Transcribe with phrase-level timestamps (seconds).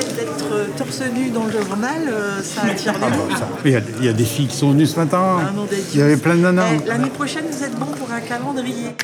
[0.00, 3.36] fait d'être euh, torse nu dans le journal, euh, ça attire Ah des gens.
[3.38, 3.48] ça.
[3.64, 5.38] Il y, a, il y a des filles qui sont venues ce matin.
[5.40, 6.64] Ah, non, Il y avait plein de nanas.
[6.84, 8.94] Eh, L'année prochaine, vous êtes bon pour un calendrier.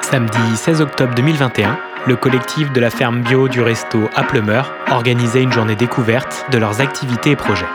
[0.00, 1.76] Samedi 16 octobre 2021,
[2.06, 6.58] le collectif de la ferme bio du resto à Plumeur organisait une journée découverte de
[6.58, 7.66] leurs activités et projets.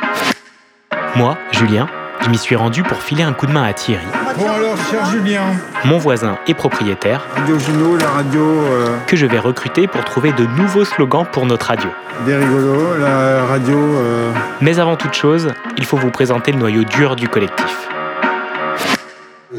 [1.15, 1.87] Moi, Julien,
[2.29, 4.05] je m'y suis rendu pour filer un coup de main à Thierry,
[4.37, 5.41] Bon alors, cher Julien,
[5.83, 10.31] mon voisin et propriétaire, Radio Juno, la radio euh, que je vais recruter pour trouver
[10.33, 11.89] de nouveaux slogans pour notre radio.
[12.27, 13.75] des rigolos, la radio...
[13.75, 15.47] euh, Mais avant toute chose,
[15.79, 17.89] il faut vous présenter le noyau dur du collectif.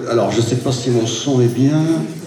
[0.08, 1.82] Alors, je ne sais pas si mon son est bien.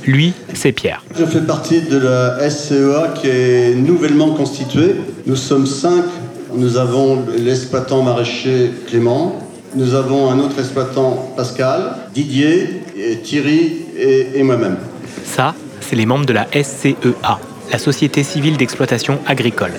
[0.05, 1.05] Lui, c'est Pierre.
[1.17, 4.95] Je fais partie de la SCEA qui est nouvellement constituée.
[5.25, 6.03] Nous sommes cinq.
[6.53, 9.39] Nous avons l'exploitant maraîcher Clément.
[9.75, 14.77] Nous avons un autre exploitant Pascal, Didier, et Thierry et, et moi-même.
[15.25, 17.39] Ça, c'est les membres de la SCEA,
[17.71, 19.71] la Société civile d'exploitation agricole.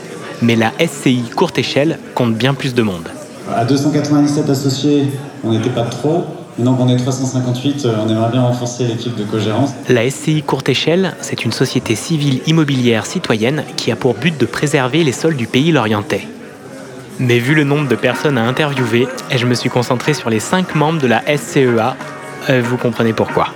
[0.42, 3.08] Mais la SCI courte échelle compte bien plus de monde.
[3.54, 5.06] À 297 associés,
[5.44, 6.24] on n'était pas trop.
[6.58, 9.70] Maintenant qu'on est 358, euh, on aimerait bien renforcer l'équipe de co-gérance.
[9.88, 14.46] La SCI courte échelle, c'est une société civile immobilière citoyenne qui a pour but de
[14.46, 16.26] préserver les sols du pays lorientais.
[17.18, 20.40] Mais vu le nombre de personnes à interviewer, et je me suis concentré sur les
[20.40, 21.96] 5 membres de la SCEA,
[22.50, 23.48] euh, vous comprenez pourquoi.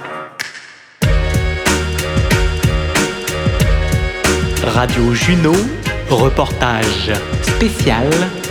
[4.65, 5.53] Radio Juno,
[6.09, 7.11] reportage
[7.43, 8.07] spécial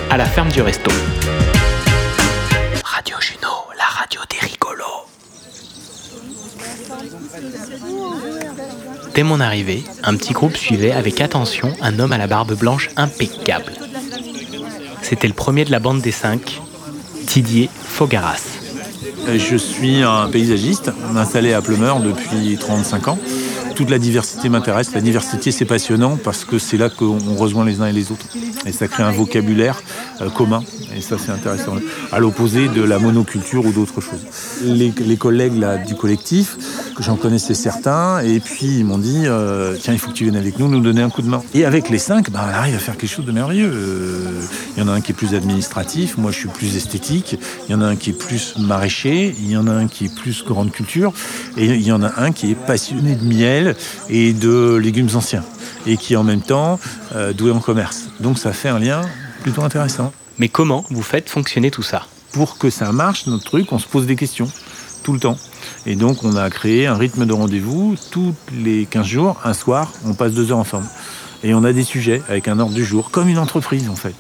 [0.10, 0.92] à la ferme du resto.
[2.84, 3.48] Radio Juno,
[3.78, 5.08] la radio des rigolos.
[9.16, 12.90] Dès mon arrivée, un petit groupe suivait avec attention un homme à la barbe blanche
[12.98, 13.87] impeccable.
[15.10, 16.62] C'était le premier de la bande des cinq,
[17.28, 18.42] Didier Fogaras.
[19.26, 23.20] Je suis un paysagiste installé à Plumeur depuis 35 ans.
[23.74, 24.94] Toute la diversité m'intéresse.
[24.94, 28.26] La diversité, c'est passionnant parce que c'est là qu'on rejoint les uns et les autres.
[28.66, 29.82] Et ça crée un vocabulaire
[30.20, 30.62] euh, commun.
[30.94, 31.76] Et ça, c'est intéressant.
[32.12, 34.26] À l'opposé de la monoculture ou d'autres choses.
[34.62, 36.58] Les, les collègues là, du collectif,
[36.98, 40.24] que j'en connaissais certains, et puis ils m'ont dit euh, Tiens, il faut que tu
[40.24, 41.44] viennes avec nous, nous donner un coup de main.
[41.54, 43.72] Et avec les cinq, ben, on arrive à faire quelque chose de merveilleux.
[43.72, 44.42] Euh,
[44.76, 47.38] Il y en a un qui est plus administratif, moi je suis plus esthétique.
[47.70, 50.06] Il y en a un qui est plus maraîcher, il y en a un qui
[50.06, 51.14] est plus grande culture,
[51.56, 53.76] et il y en a un qui est passionné de miel
[54.10, 55.44] et de légumes anciens,
[55.86, 56.80] et qui est en même temps
[57.16, 58.06] euh, doué en commerce.
[58.22, 59.02] Donc ça fait un lien
[59.44, 60.12] plutôt intéressant.
[60.40, 62.08] Mais comment vous faites fonctionner tout ça?
[62.32, 64.50] Pour que ça marche, notre truc, on se pose des questions
[65.04, 65.38] tout le temps.
[65.88, 69.94] Et donc on a créé un rythme de rendez-vous tous les 15 jours, un soir,
[70.06, 70.86] on passe deux heures ensemble.
[71.44, 74.14] Et on a des sujets avec un ordre du jour, comme une entreprise en fait.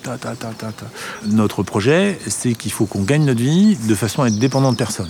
[1.25, 4.77] Notre projet, c'est qu'il faut qu'on gagne notre vie de façon à être dépendant de
[4.77, 5.09] personne.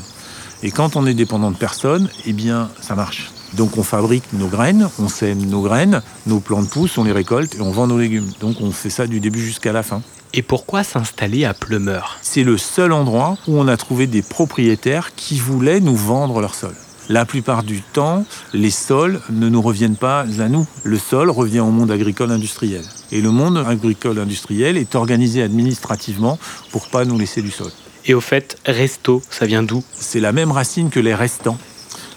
[0.64, 3.30] Et quand on est dépendant de personne, eh bien, ça marche.
[3.58, 7.56] Donc on fabrique nos graines, on sème nos graines, nos plantes poussent, on les récolte
[7.56, 8.32] et on vend nos légumes.
[8.40, 10.04] Donc on fait ça du début jusqu'à la fin.
[10.36, 15.16] Et pourquoi s'installer à Plumeur C'est le seul endroit où on a trouvé des propriétaires
[15.16, 16.76] qui voulaient nous vendre leur sol.
[17.10, 20.68] La plupart du temps, les sols ne nous reviennent pas à nous.
[20.84, 22.84] Le sol revient au monde agricole industriel.
[23.12, 26.38] Et le monde agricole industriel est organisé administrativement
[26.72, 27.72] pour pas nous laisser du sol.
[28.06, 29.84] Et au fait, resto, ça vient d'où?
[29.96, 31.58] C'est la même racine que les restants.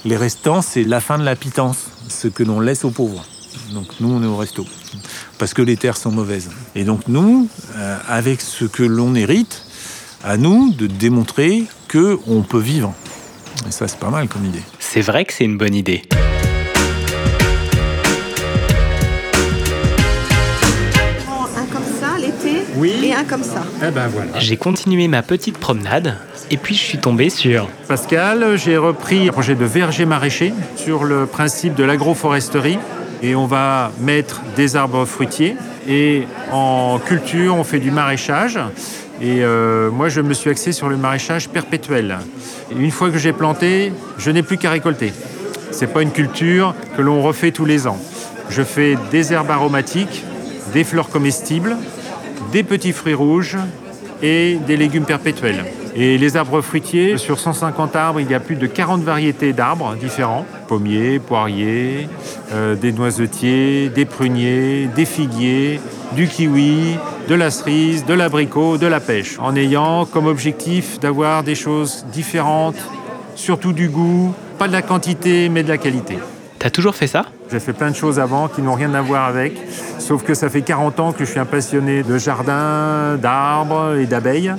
[0.05, 3.25] Les restants, c'est la fin de la pitance, ce que l'on laisse aux pauvres.
[3.75, 4.67] Donc nous, on est au resto.
[5.39, 6.51] Parce que les terres sont mauvaises.
[6.75, 9.65] Et donc nous, euh, avec ce que l'on hérite,
[10.25, 12.95] à nous de démontrer que on peut vivre.
[13.69, 14.63] Et ça, c'est pas mal comme idée.
[14.79, 16.03] C'est vrai que c'est une bonne idée.
[22.81, 22.95] Oui.
[23.05, 23.63] et un comme ça.
[23.87, 24.39] Eh ben voilà.
[24.39, 26.17] J'ai continué ma petite promenade
[26.51, 31.05] et puis je suis tombé sur Pascal, j'ai repris un projet de verger maraîcher sur
[31.05, 32.79] le principe de l'agroforesterie.
[33.23, 35.55] Et on va mettre des arbres fruitiers.
[35.87, 38.59] Et en culture, on fait du maraîchage.
[39.21, 42.19] Et euh, moi, je me suis axé sur le maraîchage perpétuel.
[42.73, 45.13] Et une fois que j'ai planté, je n'ai plus qu'à récolter.
[45.71, 47.99] Ce n'est pas une culture que l'on refait tous les ans.
[48.49, 50.25] Je fais des herbes aromatiques,
[50.73, 51.77] des fleurs comestibles,
[52.53, 53.57] des petits fruits rouges
[54.23, 55.65] et des légumes perpétuels.
[55.97, 59.97] Et les arbres fruitiers, sur 150 arbres, il y a plus de 40 variétés d'arbres
[59.97, 60.47] différents.
[60.69, 62.09] Pommiers, poiriers,
[62.53, 65.81] euh, des noisetiers, des pruniers, des figuiers,
[66.15, 66.97] du kiwi,
[67.29, 69.37] de la cerise, de l'abricot, de la pêche.
[69.41, 72.77] En ayant comme objectif d'avoir des choses différentes,
[73.35, 76.19] surtout du goût, pas de la quantité mais de la qualité.
[76.59, 77.25] T'as toujours fait ça?
[77.51, 79.55] J'ai fait plein de choses avant qui n'ont rien à voir avec,
[79.99, 84.07] sauf que ça fait 40 ans que je suis un passionné de jardin, d'arbres et
[84.07, 84.53] d'abeilles.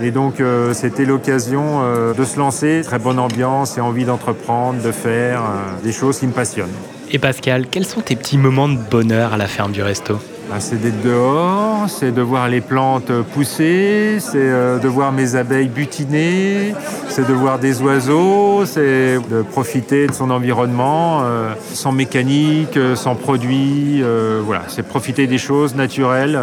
[0.00, 4.80] Et donc euh, c'était l'occasion euh, de se lancer, très bonne ambiance et envie d'entreprendre,
[4.80, 6.74] de faire euh, des choses qui me passionnent.
[7.10, 10.20] Et Pascal, quels sont tes petits moments de bonheur à la ferme du resto?
[10.48, 15.34] Bah, c'est d'être dehors, c'est de voir les plantes pousser, c'est euh, de voir mes
[15.34, 16.72] abeilles butiner,
[17.08, 22.94] c'est de voir des oiseaux, c'est de profiter de son environnement euh, sans mécanique, euh,
[22.94, 24.00] sans produits.
[24.02, 26.38] euh, voilà, c'est profiter des choses naturelles,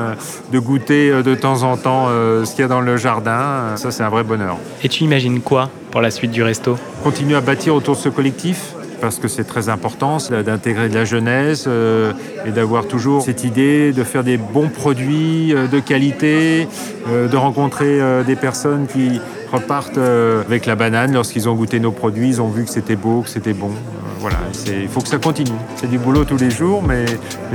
[0.52, 3.78] de goûter de temps en temps ce qu'il y a dans le jardin.
[3.78, 4.58] Ça, c'est un vrai bonheur.
[4.84, 6.76] Et tu imagines quoi pour la suite du resto?
[7.04, 8.74] Continuer à bâtir autour de ce collectif?
[9.04, 10.16] Parce que c'est très important
[10.46, 12.14] d'intégrer de la jeunesse euh,
[12.46, 16.70] et d'avoir toujours cette idée de faire des bons produits euh, de qualité,
[17.10, 19.20] euh, de rencontrer des personnes qui
[19.52, 23.24] repartent avec la banane lorsqu'ils ont goûté nos produits, ils ont vu que c'était beau,
[23.24, 23.72] que c'était bon.
[24.20, 25.52] Voilà, il faut que ça continue.
[25.76, 27.04] C'est du boulot tous les jours, mais,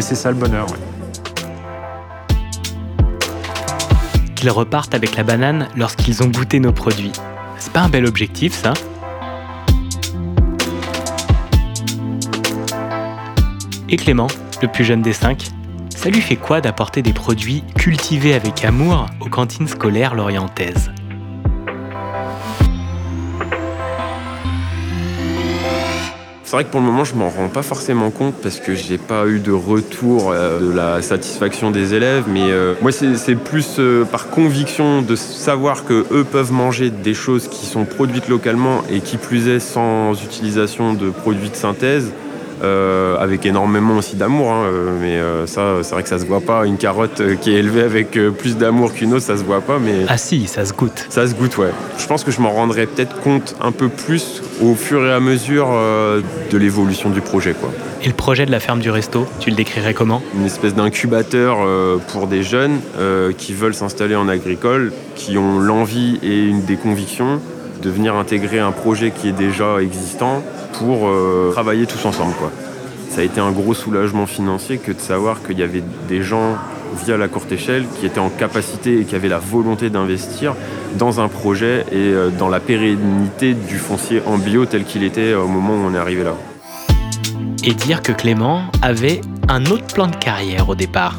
[0.00, 0.66] c'est ça le bonheur.
[4.34, 7.12] Qu'ils repartent avec la banane lorsqu'ils ont goûté nos produits.
[7.58, 8.74] C'est pas un bel objectif, ça?
[13.90, 14.26] Et Clément,
[14.60, 15.48] le plus jeune des cinq,
[15.96, 20.90] ça lui fait quoi d'apporter des produits cultivés avec amour aux cantines scolaires lorientaises?
[26.44, 28.98] C'est vrai que pour le moment, je m'en rends pas forcément compte parce que j'ai
[28.98, 32.24] pas eu de retour euh, de la satisfaction des élèves.
[32.28, 37.12] Mais euh, moi, c'est plus euh, par conviction de savoir que eux peuvent manger des
[37.14, 42.12] choses qui sont produites localement et qui plus est sans utilisation de produits de synthèse.
[42.62, 46.24] Euh, avec énormément aussi d'amour, hein, euh, mais euh, ça, c'est vrai que ça se
[46.26, 46.66] voit pas.
[46.66, 50.04] Une carotte qui est élevée avec plus d'amour qu'une autre, ça se voit pas, mais
[50.08, 51.06] Ah si, ça se goûte.
[51.08, 51.70] ça se goûte, ouais.
[51.98, 55.20] Je pense que je m'en rendrai peut-être compte un peu plus au fur et à
[55.20, 56.20] mesure euh,
[56.50, 57.70] de l'évolution du projet, quoi.
[58.02, 60.22] Et le projet de la ferme du resto, tu le décrirais comment?
[60.36, 61.58] Une espèce d'incubateur
[62.12, 62.78] pour des jeunes
[63.36, 67.40] qui veulent s'installer en agricole, qui ont l'envie et une des convictions
[67.82, 70.42] de venir intégrer un projet qui est déjà existant
[70.78, 72.50] pour euh, travailler tous ensemble, quoi.
[73.10, 76.56] Ça a été un gros soulagement financier que de savoir qu'il y avait des gens
[77.04, 80.54] via la courte échelle qui étaient en capacité et qui avaient la volonté d'investir
[80.96, 85.34] dans un projet et euh, dans la pérennité du foncier en bio tel qu'il était
[85.34, 86.34] au moment où on est arrivé là.
[87.64, 91.16] Et dire que Clément avait un autre plan de carrière au départ.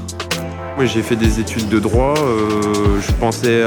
[0.85, 2.15] J'ai fait des études de droit.
[2.17, 3.63] euh, je pensais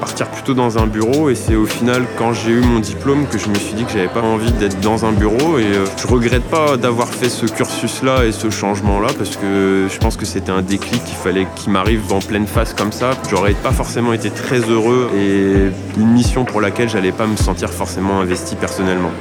[0.00, 3.38] partir plutôt dans un bureau, et c'est au final, quand j'ai eu mon diplôme, que
[3.38, 5.58] je me suis dit que j'avais pas envie d'être dans un bureau.
[5.58, 9.98] Et euh, je regrette pas d'avoir fait ce cursus-là et ce changement-là, parce que je
[9.98, 13.12] pense que c'était un déclic qu'il fallait qu'il m'arrive en pleine face comme ça.
[13.30, 15.70] J'aurais pas forcément été très heureux et
[16.00, 19.12] une mission pour laquelle j'allais pas me sentir forcément investi personnellement.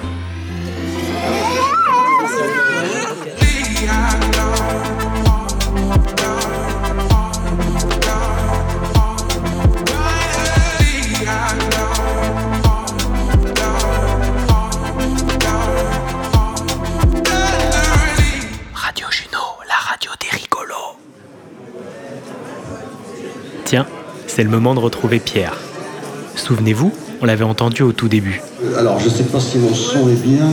[23.66, 23.86] Tiens,
[24.28, 25.58] c'est le moment de retrouver Pierre.
[26.36, 28.42] Souvenez-vous, on l'avait entendu au tout début.
[28.78, 30.48] Alors, je sais pas si mon son est bien.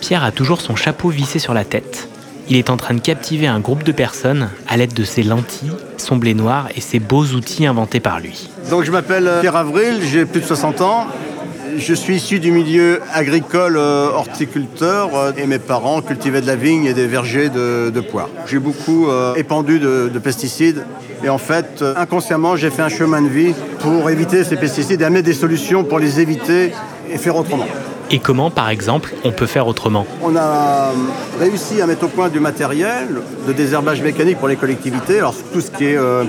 [0.00, 2.08] Pierre a toujours son chapeau vissé sur la tête.
[2.48, 5.70] Il est en train de captiver un groupe de personnes à l'aide de ses lentilles,
[5.98, 8.48] son blé noir et ses beaux outils inventés par lui.
[8.70, 11.06] Donc, je m'appelle euh, Pierre Avril, j'ai plus de 60 ans.
[11.78, 16.56] Je suis issu du milieu agricole euh, horticulteur euh, et mes parents cultivaient de la
[16.56, 18.28] vigne et des vergers de, de poires.
[18.48, 20.84] J'ai beaucoup euh, épandu de, de pesticides
[21.24, 25.00] et en fait, euh, inconsciemment, j'ai fait un chemin de vie pour éviter ces pesticides
[25.02, 26.72] et amener des solutions pour les éviter
[27.12, 27.66] et faire autrement.
[28.12, 30.92] Et comment, par exemple, on peut faire autrement On a
[31.38, 33.08] réussi à mettre au point du matériel
[33.46, 35.18] de désherbage mécanique pour les collectivités.
[35.18, 36.24] Alors tout ce qui est euh,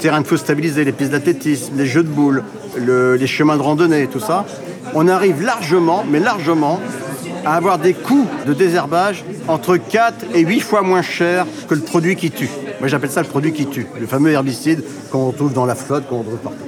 [0.00, 2.44] terrain de feu stabilisé, les pistes d'athlétisme, les jeux de boules,
[2.76, 4.44] le- les chemins de randonnée, tout ça.
[4.94, 6.80] On arrive largement, mais largement,
[7.44, 11.80] à avoir des coûts de désherbage entre 4 et 8 fois moins chers que le
[11.80, 12.50] produit qui tue.
[12.80, 16.06] Moi j'appelle ça le produit qui tue, le fameux herbicide qu'on retrouve dans la flotte,
[16.08, 16.64] qu'on retrouve partout.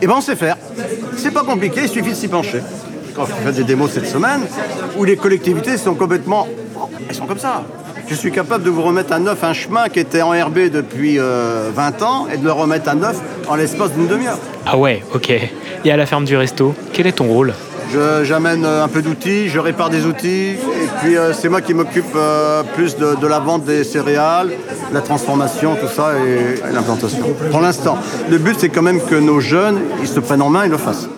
[0.00, 0.56] Et ben on sait faire.
[1.16, 2.60] C'est pas compliqué, il suffit de s'y pencher.
[3.14, 4.42] Quand je fais des démos cette semaine,
[4.98, 6.46] où les collectivités sont complètement.
[7.08, 7.64] Elles sont comme ça.
[8.08, 11.18] Je suis capable de vous remettre à neuf un chemin qui était en RB depuis
[11.18, 13.18] euh, 20 ans et de le remettre à neuf
[13.48, 14.38] en l'espace d'une demi-heure.
[14.64, 15.32] Ah ouais, ok.
[15.84, 17.54] Et à la ferme du resto, quel est ton rôle?
[18.22, 20.56] J'amène euh, un peu d'outils, je répare des outils,
[21.00, 24.52] puis euh, c'est moi qui m'occupe euh, plus de, de la vente des céréales,
[24.92, 27.34] la transformation, tout ça, et, et l'implantation.
[27.50, 27.98] Pour l'instant,
[28.30, 30.78] le but c'est quand même que nos jeunes, ils se prennent en main et le
[30.78, 31.08] fassent.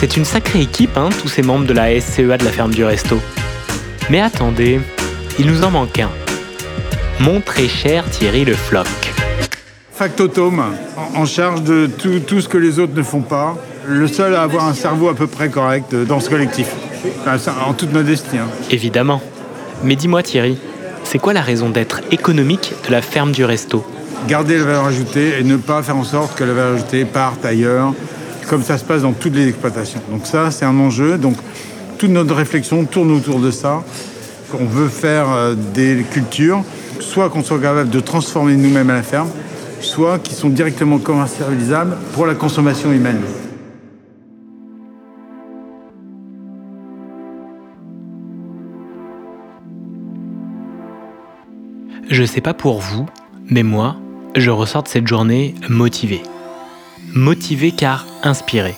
[0.00, 2.84] C'est une sacrée équipe, hein, tous ces membres de la SCEA de la ferme du
[2.84, 3.18] resto.
[4.10, 4.80] Mais attendez,
[5.38, 6.10] il nous en manque un.
[7.20, 8.86] Mon très cher Thierry Le Floc.
[9.92, 10.62] Factotum,
[11.14, 13.56] en, charge de tout, tout ce que les autres ne font pas.
[13.86, 16.66] Le seul à avoir un cerveau à peu près correct euh, dans ce collectif.
[17.20, 18.38] Enfin, ça, en toute modestie.
[18.38, 18.48] hein.
[18.70, 19.20] Évidemment.
[19.82, 20.58] Mais dis-moi Thierry,
[21.04, 23.84] c'est quoi la raison d'être économique de la ferme du resto?
[24.28, 27.44] Garder la valeur ajoutée et ne pas faire en sorte que la valeur ajoutée parte
[27.44, 27.92] ailleurs,
[28.48, 30.00] comme ça se passe dans toutes les exploitations.
[30.10, 31.18] Donc ça, c'est un enjeu.
[31.18, 31.36] Donc
[31.98, 33.82] toute notre réflexion tourne autour de ça.
[34.58, 36.62] On veut faire euh, des cultures,
[37.00, 39.28] soit qu'on soit capable de transformer nous-mêmes à la ferme,
[39.80, 43.20] soit qui sont directement commercialisables pour la consommation humaine.
[52.10, 53.06] Je sais pas pour vous,
[53.46, 53.96] mais moi,
[54.36, 56.22] je ressors de cette journée motivé.
[57.14, 58.74] Motivé car inspiré.